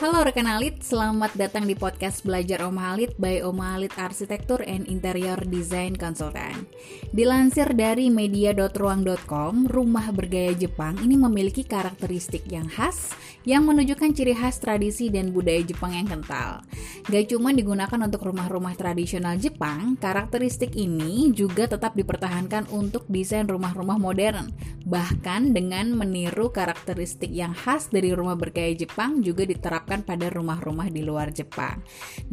[0.00, 4.88] Halo rekan Alit, selamat datang di podcast Belajar Oma Alit by Oma Alit Arsitektur and
[4.88, 6.64] Interior Design Consultant.
[7.12, 13.12] Dilansir dari media.ruang.com, rumah bergaya Jepang ini memiliki karakteristik yang khas
[13.44, 16.64] yang menunjukkan ciri khas tradisi dan budaya Jepang yang kental.
[17.04, 24.00] Gak cuma digunakan untuk rumah-rumah tradisional Jepang, karakteristik ini juga tetap dipertahankan untuk desain rumah-rumah
[24.00, 24.48] modern.
[24.90, 31.06] Bahkan dengan meniru karakteristik yang khas dari rumah bergaya Jepang juga diterapkan pada rumah-rumah di
[31.06, 31.78] luar Jepang.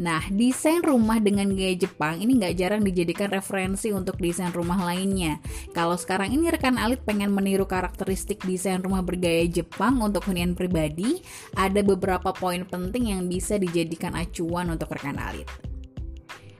[0.02, 5.38] Nah, desain rumah dengan gaya Jepang ini nggak jarang dijadikan referensi untuk desain rumah lainnya.
[5.70, 11.22] Kalau sekarang ini rekan Alit pengen meniru karakteristik desain rumah bergaya Jepang untuk hunian pribadi,
[11.54, 15.46] ada beberapa poin penting yang bisa dijadikan acuan untuk rekan Alit.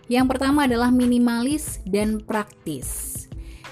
[0.07, 3.18] Yang pertama adalah minimalis dan praktis.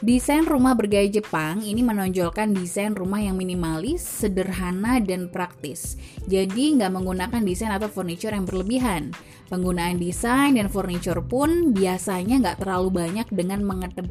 [0.05, 5.97] Desain rumah bergaya Jepang ini menonjolkan desain rumah yang minimalis, sederhana, dan praktis.
[6.29, 9.17] Jadi nggak menggunakan desain atau furniture yang berlebihan.
[9.49, 13.65] Penggunaan desain dan furniture pun biasanya nggak terlalu banyak dengan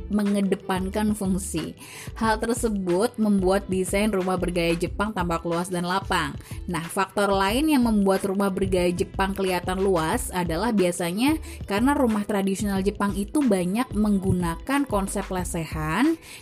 [0.09, 1.77] mengedepankan fungsi.
[2.17, 6.33] Hal tersebut membuat desain rumah bergaya Jepang tampak luas dan lapang.
[6.65, 11.37] Nah, faktor lain yang membuat rumah bergaya Jepang kelihatan luas adalah biasanya
[11.69, 15.74] karena rumah tradisional Jepang itu banyak menggunakan konsep lesehan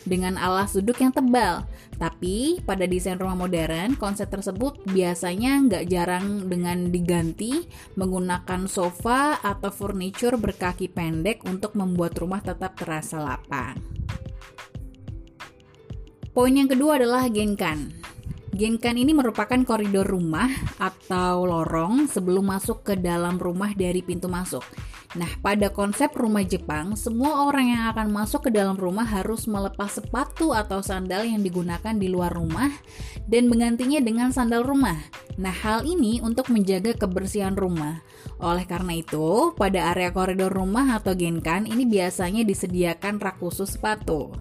[0.05, 1.65] dengan alas duduk yang tebal.
[1.97, 7.65] Tapi pada desain rumah modern, konsep tersebut biasanya nggak jarang dengan diganti
[7.97, 13.77] menggunakan sofa atau furniture berkaki pendek untuk membuat rumah tetap terasa lapang.
[16.33, 17.93] Poin yang kedua adalah genkan.
[18.53, 24.65] Genkan ini merupakan koridor rumah atau lorong sebelum masuk ke dalam rumah dari pintu masuk.
[25.13, 30.01] Nah, pada konsep rumah Jepang, semua orang yang akan masuk ke dalam rumah harus melepas
[30.01, 32.73] sepatu atau sandal yang digunakan di luar rumah
[33.29, 34.97] dan menggantinya dengan sandal rumah.
[35.37, 38.01] Nah, hal ini untuk menjaga kebersihan rumah.
[38.41, 44.33] Oleh karena itu, pada area koridor rumah atau genkan ini biasanya disediakan rak khusus sepatu.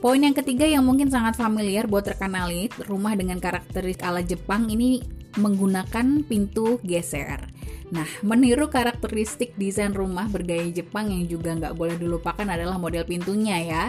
[0.00, 4.72] Poin yang ketiga yang mungkin sangat familiar buat rekan alit, rumah dengan karakteristik ala Jepang
[4.72, 5.00] ini
[5.36, 7.43] menggunakan pintu geser.
[7.94, 13.62] Nah, meniru karakteristik desain rumah bergaya Jepang yang juga nggak boleh dilupakan adalah model pintunya
[13.62, 13.84] ya.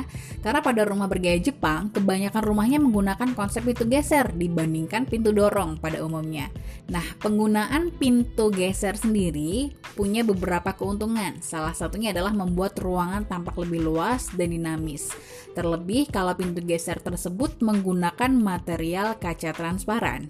[0.45, 6.05] Karena pada rumah bergaya Jepang, kebanyakan rumahnya menggunakan konsep pintu geser dibandingkan pintu dorong pada
[6.05, 6.53] umumnya.
[6.85, 11.41] Nah, penggunaan pintu geser sendiri punya beberapa keuntungan.
[11.41, 15.09] Salah satunya adalah membuat ruangan tampak lebih luas dan dinamis.
[15.57, 20.29] Terlebih kalau pintu geser tersebut menggunakan material kaca transparan.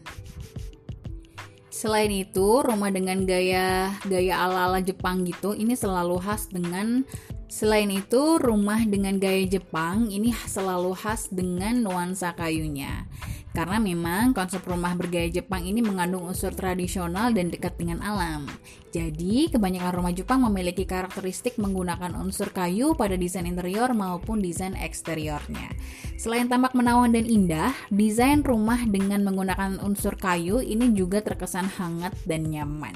[1.85, 7.05] Selain itu, rumah dengan gaya gaya ala-ala Jepang gitu ini selalu khas dengan
[7.45, 13.05] Selain itu, rumah dengan gaya Jepang ini selalu khas dengan nuansa kayunya.
[13.55, 18.51] Karena memang konsep rumah bergaya Jepang ini mengandung unsur tradisional dan dekat dengan alam.
[18.91, 25.71] Jadi, kebanyakan rumah Jepang memiliki karakteristik menggunakan unsur kayu pada desain interior maupun desain eksteriornya.
[26.19, 32.11] Selain tampak menawan dan indah, desain rumah dengan menggunakan unsur kayu ini juga terkesan hangat
[32.27, 32.95] dan nyaman.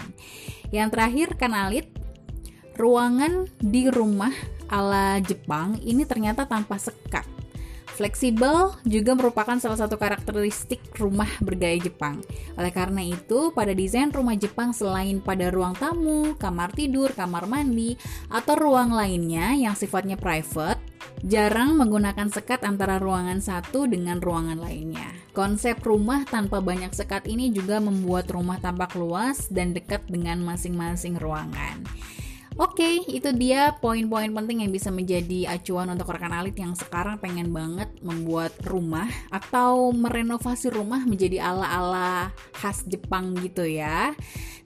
[0.76, 1.88] Yang terakhir, kanalit
[2.76, 4.36] ruangan di rumah
[4.68, 7.39] ala Jepang ini ternyata tanpa sekat
[8.00, 12.24] Fleksibel juga merupakan salah satu karakteristik rumah bergaya Jepang.
[12.56, 18.00] Oleh karena itu, pada desain rumah Jepang selain pada ruang tamu, kamar tidur, kamar mandi,
[18.32, 20.80] atau ruang lainnya yang sifatnya private,
[21.28, 25.12] jarang menggunakan sekat antara ruangan satu dengan ruangan lainnya.
[25.36, 31.20] Konsep rumah tanpa banyak sekat ini juga membuat rumah tampak luas dan dekat dengan masing-masing
[31.20, 31.84] ruangan.
[32.59, 37.16] Oke, okay, itu dia poin-poin penting yang bisa menjadi acuan untuk rekan alit yang sekarang
[37.16, 44.12] pengen banget membuat rumah atau merenovasi rumah menjadi ala-ala khas Jepang gitu ya.